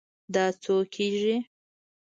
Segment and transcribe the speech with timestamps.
[0.33, 1.35] دا څو کیږي؟